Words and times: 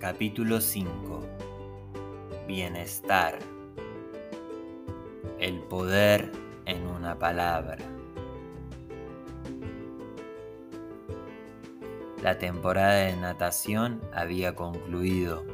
Capítulo 0.00 0.62
5 0.62 1.20
Bienestar 2.48 3.38
El 5.38 5.58
poder 5.58 6.32
en 6.64 6.86
una 6.86 7.18
palabra 7.18 7.76
La 12.22 12.38
temporada 12.38 12.94
de 12.94 13.14
natación 13.16 14.00
había 14.14 14.54
concluido. 14.54 15.44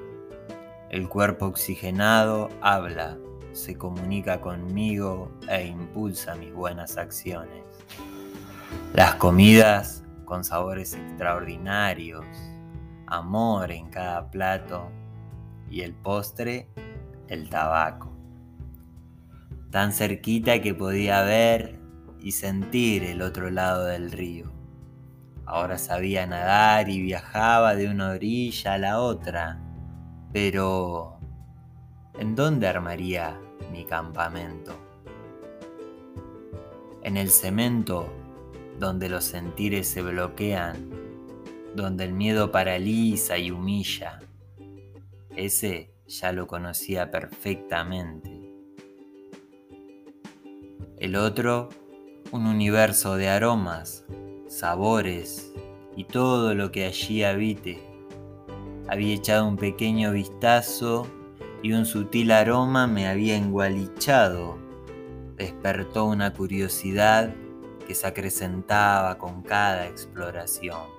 El 0.91 1.09
cuerpo 1.09 1.47
oxigenado 1.47 2.49
habla, 2.61 3.19
se 3.53 3.77
comunica 3.77 4.41
conmigo 4.41 5.29
e 5.49 5.67
impulsa 5.67 6.37
mis 6.37 6.55
buenas 6.55 6.99
acciones. 6.99 7.65
Las 8.95 9.17
comidas 9.17 10.05
con 10.25 10.45
sabores 10.45 10.95
extraordinarios, 10.95 12.25
amor 13.07 13.71
en 13.71 13.89
cada 13.91 14.31
plato 14.31 14.91
y 15.71 15.83
el 15.83 15.95
postre, 15.95 16.69
el 17.29 17.49
tabaco. 17.49 18.13
Tan 19.71 19.93
cerquita 19.93 20.61
que 20.61 20.75
podía 20.75 21.23
ver 21.23 21.79
y 22.21 22.33
sentir 22.33 23.05
el 23.05 23.23
otro 23.23 23.51
lado 23.51 23.85
del 23.85 24.11
río. 24.11 24.53
Ahora 25.45 25.79
sabía 25.79 26.27
nadar 26.27 26.89
y 26.89 27.01
viajaba 27.01 27.77
de 27.77 27.89
una 27.89 28.11
orilla 28.11 28.75
a 28.75 28.79
la 28.79 29.01
otra, 29.01 29.61
pero 30.33 31.19
¿en 32.19 32.35
dónde 32.35 32.67
armaría 32.67 33.39
mi 33.71 33.85
campamento? 33.85 34.77
En 37.03 37.17
el 37.17 37.31
cemento 37.31 38.13
donde 38.81 39.09
los 39.09 39.25
sentires 39.25 39.87
se 39.87 40.03
bloquean, 40.03 41.06
donde 41.77 42.05
el 42.05 42.13
miedo 42.13 42.51
paraliza 42.51 43.39
y 43.39 43.51
humilla. 43.51 44.21
Ese 45.37 45.93
ya 46.07 46.33
lo 46.33 46.47
conocía 46.47 47.11
perfectamente. 47.11 48.31
El 50.99 51.15
otro, 51.15 51.69
un 52.33 52.47
universo 52.47 53.17
de 53.17 53.29
aromas, 53.29 54.05
sabores 54.49 55.53
y 55.95 56.05
todo 56.05 56.55
lo 56.55 56.73
que 56.73 56.87
allí 56.87 57.23
habite. 57.23 57.83
Había 58.89 59.15
echado 59.15 59.47
un 59.47 59.57
pequeño 59.57 60.13
vistazo 60.13 61.07
y 61.63 61.73
un 61.73 61.85
sutil 61.85 62.31
aroma 62.31 62.87
me 62.87 63.09
había 63.09 63.37
engualichado. 63.37 64.59
Despertó 65.37 66.07
una 66.07 66.33
curiosidad 66.33 67.35
que 67.87 67.95
se 67.95 68.07
acrecentaba 68.07 69.19
con 69.19 69.43
cada 69.43 69.87
exploración. 69.87 70.96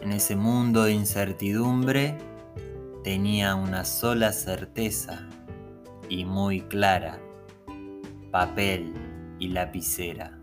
En 0.00 0.12
ese 0.12 0.36
mundo 0.36 0.84
de 0.84 0.92
incertidumbre 0.92 2.16
tenía 3.02 3.54
una 3.56 3.84
sola 3.84 4.32
certeza 4.32 5.28
y 6.08 6.24
muy 6.24 6.60
clara, 6.62 7.18
papel 8.30 8.94
y 9.40 9.48
lapicera. 9.48 10.38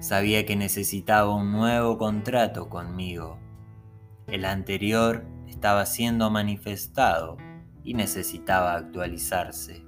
Sabía 0.00 0.44
que 0.44 0.56
necesitaba 0.56 1.34
un 1.34 1.52
nuevo 1.52 1.96
contrato 1.96 2.68
conmigo. 2.68 3.38
El 4.26 4.44
anterior 4.44 5.24
estaba 5.46 5.86
siendo 5.86 6.30
manifestado 6.30 7.38
y 7.82 7.94
necesitaba 7.94 8.74
actualizarse. 8.74 9.84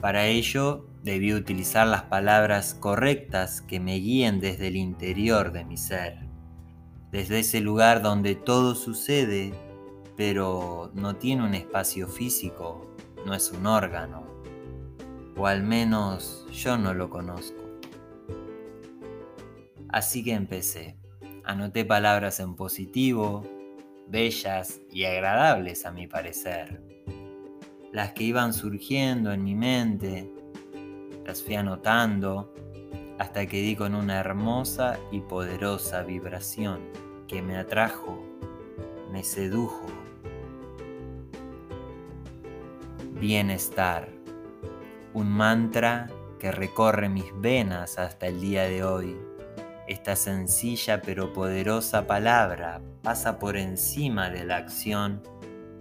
Para 0.00 0.26
ello 0.26 0.89
debí 1.02 1.32
utilizar 1.32 1.86
las 1.86 2.02
palabras 2.04 2.74
correctas 2.74 3.62
que 3.62 3.80
me 3.80 3.96
guíen 3.96 4.40
desde 4.40 4.68
el 4.68 4.76
interior 4.76 5.52
de 5.52 5.64
mi 5.64 5.76
ser, 5.76 6.18
desde 7.10 7.40
ese 7.40 7.60
lugar 7.60 8.02
donde 8.02 8.34
todo 8.34 8.74
sucede, 8.74 9.52
pero 10.16 10.90
no 10.94 11.16
tiene 11.16 11.44
un 11.44 11.54
espacio 11.54 12.06
físico, 12.06 12.94
no 13.24 13.34
es 13.34 13.50
un 13.50 13.66
órgano, 13.66 14.24
o 15.36 15.46
al 15.46 15.62
menos 15.62 16.46
yo 16.52 16.76
no 16.76 16.92
lo 16.92 17.08
conozco. 17.08 17.60
Así 19.88 20.22
que 20.22 20.34
empecé. 20.34 20.96
Anoté 21.42 21.84
palabras 21.84 22.38
en 22.38 22.54
positivo, 22.54 23.42
bellas 24.08 24.80
y 24.92 25.04
agradables 25.04 25.84
a 25.84 25.90
mi 25.90 26.06
parecer 26.06 26.90
las 27.92 28.12
que 28.12 28.24
iban 28.24 28.52
surgiendo 28.52 29.32
en 29.32 29.42
mi 29.42 29.54
mente, 29.54 30.30
las 31.24 31.42
fui 31.42 31.54
anotando 31.54 32.52
hasta 33.18 33.46
que 33.46 33.60
di 33.60 33.76
con 33.76 33.94
una 33.94 34.18
hermosa 34.18 34.98
y 35.10 35.20
poderosa 35.20 36.02
vibración 36.02 36.80
que 37.28 37.42
me 37.42 37.56
atrajo, 37.56 38.24
me 39.12 39.22
sedujo. 39.22 39.86
Bienestar, 43.20 44.08
un 45.12 45.30
mantra 45.30 46.08
que 46.38 46.50
recorre 46.50 47.08
mis 47.08 47.30
venas 47.40 47.98
hasta 47.98 48.26
el 48.26 48.40
día 48.40 48.62
de 48.62 48.82
hoy. 48.82 49.16
Esta 49.86 50.16
sencilla 50.16 51.02
pero 51.02 51.32
poderosa 51.32 52.06
palabra 52.06 52.80
pasa 53.02 53.38
por 53.38 53.56
encima 53.56 54.30
de 54.30 54.44
la 54.44 54.56
acción 54.56 55.22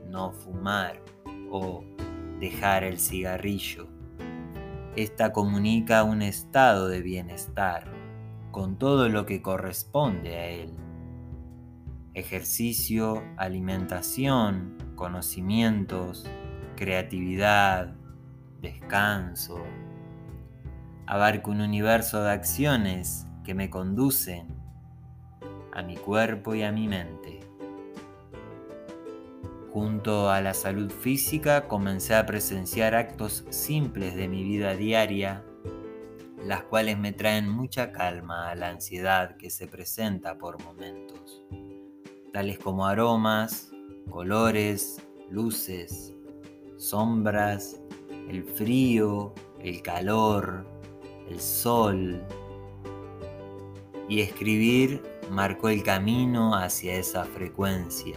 no 0.07 0.33
fumar 0.33 1.01
o 1.49 1.85
dejar 2.39 2.83
el 2.83 2.99
cigarrillo. 2.99 3.98
Esta 4.95 5.31
comunica 5.31 6.03
un 6.03 6.21
estado 6.21 6.87
de 6.87 7.01
bienestar 7.01 7.85
con 8.51 8.77
todo 8.77 9.07
lo 9.07 9.25
que 9.25 9.41
corresponde 9.41 10.35
a 10.35 10.47
él. 10.47 10.75
Ejercicio, 12.15 13.23
alimentación, 13.37 14.77
conocimientos, 14.95 16.25
creatividad, 16.75 17.95
descanso. 18.61 19.63
Abarca 21.05 21.51
un 21.51 21.61
universo 21.61 22.23
de 22.23 22.31
acciones 22.31 23.27
que 23.43 23.53
me 23.53 23.69
conducen 23.69 24.47
a 25.71 25.83
mi 25.83 25.97
cuerpo 25.97 26.55
y 26.55 26.63
a 26.63 26.71
mi 26.71 26.87
mente. 26.87 27.38
Junto 29.73 30.31
a 30.31 30.41
la 30.41 30.55
salud 30.55 30.89
física 30.89 31.67
comencé 31.67 32.15
a 32.15 32.25
presenciar 32.25 32.95
actos 32.95 33.45
simples 33.51 34.15
de 34.15 34.27
mi 34.27 34.43
vida 34.43 34.75
diaria, 34.75 35.45
las 36.43 36.63
cuales 36.63 36.97
me 36.97 37.13
traen 37.13 37.47
mucha 37.47 37.91
calma 37.91 38.49
a 38.49 38.55
la 38.55 38.69
ansiedad 38.69 39.37
que 39.37 39.51
se 39.51 39.67
presenta 39.67 40.39
por 40.39 40.63
momentos, 40.63 41.43
tales 42.33 42.57
como 42.57 42.87
aromas, 42.87 43.69
colores, 44.09 45.03
luces, 45.29 46.15
sombras, 46.77 47.79
el 48.27 48.43
frío, 48.45 49.35
el 49.59 49.83
calor, 49.83 50.65
el 51.29 51.39
sol. 51.39 52.23
Y 54.07 54.21
escribir 54.21 55.03
marcó 55.29 55.69
el 55.69 55.83
camino 55.83 56.55
hacia 56.55 56.95
esa 56.95 57.23
frecuencia 57.23 58.15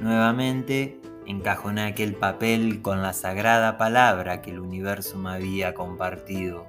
Nuevamente 0.00 0.98
encajoné 1.26 1.82
aquel 1.82 2.14
papel 2.14 2.80
con 2.80 3.02
la 3.02 3.12
sagrada 3.12 3.76
palabra 3.76 4.40
que 4.40 4.50
el 4.50 4.58
universo 4.58 5.18
me 5.18 5.30
había 5.30 5.74
compartido, 5.74 6.66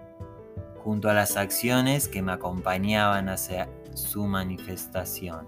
junto 0.84 1.10
a 1.10 1.14
las 1.14 1.38
acciones 1.38 2.10
que 2.10 2.22
me 2.22 2.34
acompañaban 2.34 3.30
hacia 3.30 3.70
su 3.94 4.28
manifestación. 4.28 5.48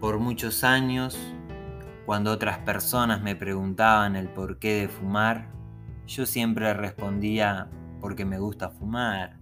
Por 0.00 0.18
muchos 0.18 0.64
años, 0.64 1.18
cuando 2.04 2.30
otras 2.30 2.58
personas 2.58 3.22
me 3.22 3.34
preguntaban 3.36 4.16
el 4.16 4.28
porqué 4.28 4.82
de 4.82 4.88
fumar, 4.88 5.48
yo 6.06 6.26
siempre 6.26 6.74
respondía 6.74 7.70
porque 8.02 8.26
me 8.26 8.38
gusta 8.38 8.68
fumar, 8.68 9.38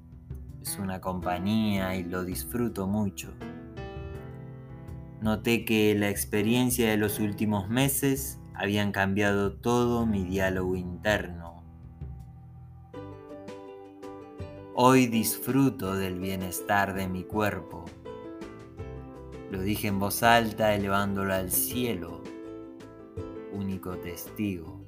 es 0.62 0.78
una 0.78 1.00
compañía 1.00 1.96
y 1.96 2.04
lo 2.04 2.24
disfruto 2.24 2.86
mucho. 2.86 3.34
Noté 5.24 5.64
que 5.64 5.94
la 5.94 6.10
experiencia 6.10 6.90
de 6.90 6.98
los 6.98 7.18
últimos 7.18 7.70
meses 7.70 8.38
habían 8.52 8.92
cambiado 8.92 9.54
todo 9.54 10.04
mi 10.04 10.22
diálogo 10.22 10.76
interno. 10.76 11.64
Hoy 14.74 15.06
disfruto 15.06 15.96
del 15.96 16.20
bienestar 16.20 16.92
de 16.92 17.08
mi 17.08 17.24
cuerpo. 17.24 17.86
Lo 19.50 19.62
dije 19.62 19.88
en 19.88 19.98
voz 19.98 20.22
alta 20.22 20.74
elevándolo 20.74 21.32
al 21.32 21.50
cielo, 21.50 22.22
único 23.50 23.96
testigo. 23.96 24.84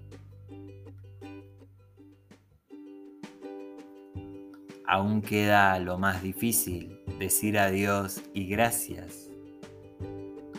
Aún 4.86 5.22
queda 5.22 5.78
lo 5.78 5.96
más 5.96 6.22
difícil, 6.22 7.00
decir 7.18 7.58
adiós 7.58 8.20
y 8.34 8.48
gracias 8.48 9.30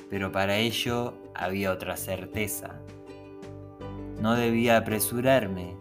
pero 0.09 0.31
para 0.31 0.57
ello 0.57 1.15
había 1.33 1.71
otra 1.71 1.97
certeza. 1.97 2.79
No 4.21 4.35
debía 4.35 4.77
apresurarme, 4.77 5.75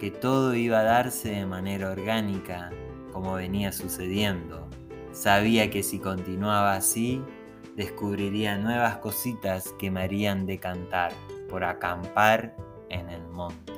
que 0.00 0.10
todo 0.10 0.54
iba 0.54 0.80
a 0.80 0.84
darse 0.84 1.30
de 1.30 1.46
manera 1.46 1.90
orgánica 1.90 2.70
como 3.12 3.34
venía 3.34 3.70
sucediendo. 3.72 4.66
Sabía 5.12 5.70
que 5.70 5.82
si 5.82 5.98
continuaba 5.98 6.74
así, 6.74 7.22
descubriría 7.76 8.56
nuevas 8.58 8.96
cositas 8.96 9.72
que 9.78 9.90
me 9.90 10.02
harían 10.02 10.46
decantar 10.46 11.12
por 11.48 11.64
acampar 11.64 12.56
en 12.88 13.10
el 13.10 13.22
monte. 13.28 13.71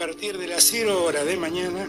Partir 0.00 0.38
de 0.38 0.46
las 0.46 0.64
0 0.64 1.04
horas 1.04 1.26
de 1.26 1.36
mañana, 1.36 1.86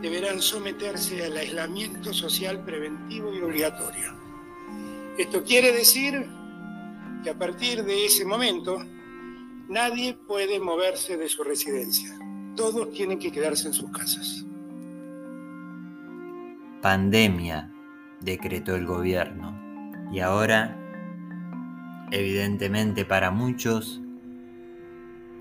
deberán 0.00 0.40
someterse 0.40 1.24
al 1.24 1.36
aislamiento 1.36 2.14
social 2.14 2.64
preventivo 2.64 3.34
y 3.34 3.40
obligatorio. 3.40 4.14
Esto 5.18 5.42
quiere 5.42 5.72
decir 5.72 6.24
que 7.24 7.30
a 7.30 7.34
partir 7.34 7.82
de 7.82 8.06
ese 8.06 8.24
momento 8.24 8.78
nadie 9.68 10.14
puede 10.14 10.60
moverse 10.60 11.16
de 11.16 11.28
su 11.28 11.42
residencia. 11.42 12.16
Todos 12.54 12.92
tienen 12.92 13.18
que 13.18 13.32
quedarse 13.32 13.66
en 13.66 13.74
sus 13.74 13.90
casas. 13.90 14.46
Pandemia, 16.80 17.72
decretó 18.20 18.76
el 18.76 18.86
gobierno. 18.86 19.60
Y 20.12 20.20
ahora, 20.20 20.76
evidentemente 22.12 23.04
para 23.04 23.32
muchos, 23.32 24.01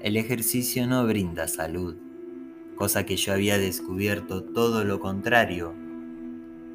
el 0.03 0.18
ejercicio 0.18 0.88
no 0.88 1.06
brinda 1.06 1.48
salud, 1.48 1.95
cosa 2.75 3.06
que 3.06 3.18
yo 3.18 3.33
había 3.33 3.59
descubierto 3.59 4.44
todo 4.44 4.83
lo 4.83 5.00
contrario. 5.00 5.74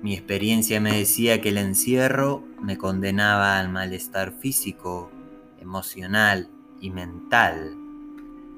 Mi 0.02 0.14
experiencia 0.14 0.80
me 0.80 0.96
decía 0.96 1.40
que 1.40 1.48
el 1.48 1.58
encierro 1.58 2.44
me 2.62 2.78
condenaba 2.78 3.58
al 3.58 3.68
malestar 3.68 4.32
físico, 4.32 5.10
emocional 5.58 6.48
y 6.80 6.90
mental. 6.90 7.76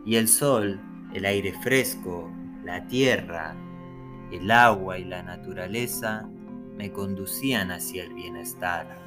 Y 0.04 0.16
el 0.16 0.28
sol, 0.28 0.78
el 1.14 1.24
aire 1.24 1.54
fresco, 1.62 2.30
la 2.62 2.86
tierra, 2.88 3.56
el 4.30 4.50
agua 4.50 4.98
y 4.98 5.04
la 5.04 5.22
naturaleza 5.22 6.28
me 6.76 6.92
conducían 6.92 7.70
hacia 7.70 8.04
el 8.04 8.12
bienestar. 8.12 8.98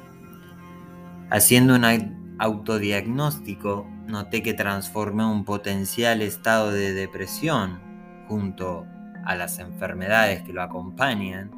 Haciendo 1.30 1.76
una 1.76 1.92
autodiagnóstico, 2.38 3.86
noté 4.06 4.42
que 4.42 4.54
transformé 4.54 5.24
un 5.24 5.44
potencial 5.44 6.22
estado 6.22 6.70
de 6.70 6.92
depresión 6.92 7.80
junto 8.28 8.86
a 9.24 9.34
las 9.36 9.58
enfermedades 9.58 10.42
que 10.42 10.52
lo 10.52 10.62
acompañan 10.62 11.50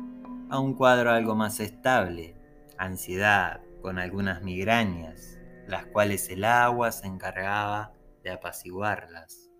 a 0.50 0.58
un 0.58 0.74
cuadro 0.74 1.10
algo 1.10 1.34
más 1.34 1.60
estable, 1.60 2.36
ansiedad 2.76 3.60
con 3.80 3.98
algunas 3.98 4.42
migrañas, 4.42 5.38
las 5.66 5.86
cuales 5.86 6.28
el 6.28 6.44
agua 6.44 6.92
se 6.92 7.06
encargaba 7.06 7.92
de 8.22 8.30
apaciguarlas. 8.30 9.50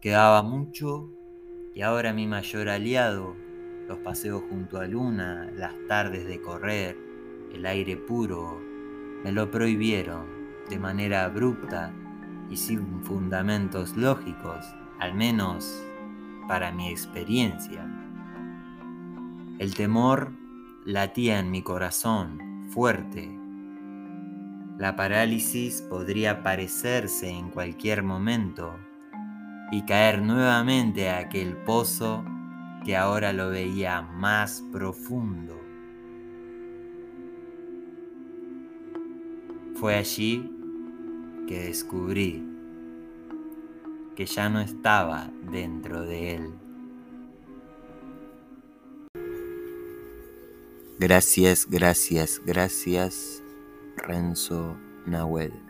Quedaba 0.00 0.42
mucho 0.42 1.10
y 1.74 1.82
ahora 1.82 2.12
mi 2.12 2.26
mayor 2.26 2.68
aliado, 2.68 3.36
los 3.86 3.98
paseos 3.98 4.42
junto 4.48 4.78
a 4.78 4.86
luna, 4.86 5.50
las 5.54 5.74
tardes 5.88 6.26
de 6.26 6.40
correr, 6.40 6.96
el 7.52 7.66
aire 7.66 7.96
puro, 7.96 8.60
me 9.22 9.32
lo 9.32 9.50
prohibieron 9.50 10.35
de 10.68 10.78
manera 10.78 11.24
abrupta 11.24 11.92
y 12.50 12.56
sin 12.56 13.04
fundamentos 13.04 13.96
lógicos, 13.96 14.64
al 14.98 15.14
menos 15.14 15.82
para 16.48 16.72
mi 16.72 16.88
experiencia. 16.88 17.86
El 19.58 19.74
temor 19.74 20.32
latía 20.84 21.38
en 21.38 21.50
mi 21.50 21.62
corazón 21.62 22.68
fuerte. 22.68 23.38
La 24.78 24.94
parálisis 24.96 25.82
podría 25.82 26.32
aparecerse 26.32 27.30
en 27.30 27.50
cualquier 27.50 28.02
momento 28.02 28.76
y 29.72 29.82
caer 29.82 30.20
nuevamente 30.20 31.08
a 31.08 31.18
aquel 31.18 31.56
pozo 31.56 32.24
que 32.84 32.96
ahora 32.96 33.32
lo 33.32 33.48
veía 33.48 34.02
más 34.02 34.62
profundo. 34.70 35.58
Fue 39.74 39.96
allí 39.96 40.55
que 41.46 41.64
descubrí 41.64 42.44
que 44.14 44.26
ya 44.26 44.48
no 44.48 44.60
estaba 44.60 45.30
dentro 45.50 46.02
de 46.02 46.34
él. 46.36 46.54
Gracias, 50.98 51.66
gracias, 51.68 52.40
gracias, 52.44 53.42
Renzo 53.96 54.76
Nahuel. 55.04 55.65